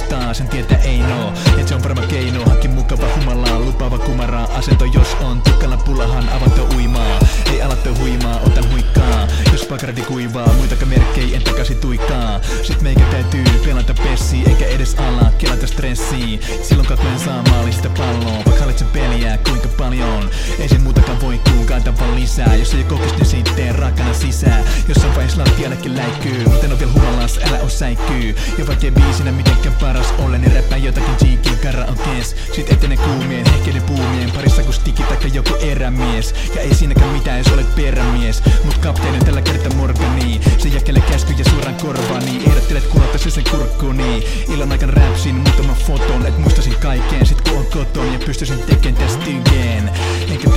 [0.00, 4.48] humalaa, sen tietää ei no Et se on varma keino, hankki mukava humalaa, lupaava kumaraa
[4.54, 7.18] Asento jos on, tukkalla pullahan avattu uimaa.
[7.52, 9.28] Ei alattu huimaa, otan huikkaa.
[9.52, 14.94] Jos pakardi kuivaa, muita merkkei en takaisin tuikaa Sit meikä täytyy pelata pessi, eikä edes
[14.94, 20.30] ala kelata stressiin Silloin kaklen saa maalista palloa, vaikka hallitsen peliä kuinka paljon.
[20.58, 22.54] Ei se muutakaan voi kuukaata vaan lisää.
[22.54, 24.64] Jos ei kokis, niin sitten raakana sisään.
[24.88, 29.32] Jossain vaiheessa lattiallekin läikkyy Mutta en oo vielä humalas, älä oo säikkyy Ja vaikka biisinä
[29.32, 34.74] mitenkään paras ole Niin räppää jotakin jiikin karaokes Sit etene kuumien, hehkeiden puumien Parissa kun
[34.74, 36.34] stiki taikka joku erämies.
[36.54, 38.42] Ja ei siinäkään mitään jos olet perämies.
[38.64, 40.40] Mut kapteenin tällä kertaa Morgani.
[40.58, 42.42] Se jakelee käskyjä suoraan korvaani.
[42.46, 44.26] Ehdottelet kuulottaisi sen kurkkuni.
[44.48, 47.26] Illan aikan räpsin muutaman foton Et muistasin kaiken.
[47.26, 49.90] Sit kun on koton Ja pystyisin tekemään tästä tygeen
[50.30, 50.50] Enkä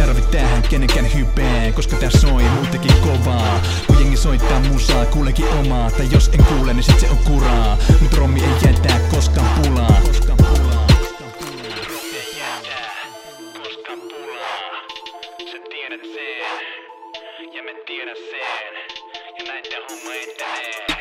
[0.70, 3.62] kenenkään hypeen Koska tää soi muutenkin kovaa.
[3.88, 7.78] Kun jengi soittaa musaa, kuulekin omaa Tai jos en kuule, niin sit se on kuraa.
[8.02, 10.02] Mut rommi ei jätä koskaan pulaa.
[17.54, 18.76] Ja me tiedän sen.
[19.40, 20.95] Ja näin tää homma etenee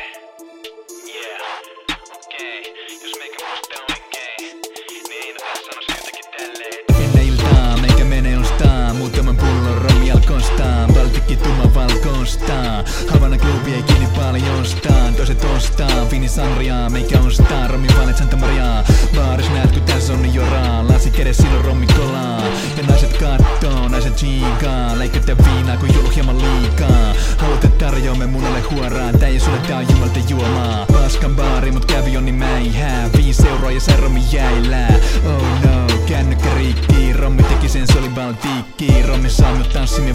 [9.25, 15.15] Muutaman pullon romi alkoistaa Baltikki tumma valkoistaa Havana klubi ei kiinni paljostaan.
[15.15, 16.09] Toiset ostaa.
[16.11, 17.67] Vini Sangriaa Meikä ostaa.
[17.67, 18.83] Romi Valet Santa Mariaa
[19.15, 20.87] Baaris näet kun tässä on jo raa.
[20.87, 22.41] Lasi kädessä silloin rommi kolaa.
[22.77, 27.13] Ja naiset kattoo, naiset chiikaa Leikkätä viinaa kun juo hieman liikaa.
[27.37, 30.85] Haluatte tarjoamme munalle huoraan Tää ei sulle tää on jumalta juomaa.
[30.85, 34.99] Paskan baari mut kävi on niin mä ei hää Viisi euroa ja se rommi jäilää
[35.25, 35.64] Oh no,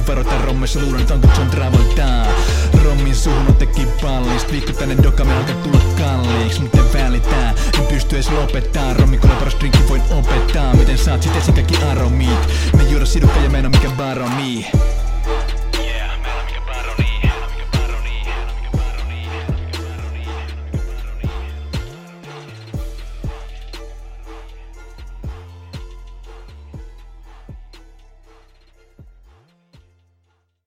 [0.00, 2.26] ja varota rommissa Luulen, et onko John Travolta
[2.84, 7.50] Rommin suhun on teki pallist Viikko tänne doka, me alkaa tulla kalliiks Mut en välitä,
[7.78, 10.74] en pysty edes lopettaa Rommi kun paras drinkki voin opettaa.
[10.76, 12.48] Miten saat sit esin kaikki aromit?
[12.76, 14.66] Me juoda sidukka ja oo mikään baroni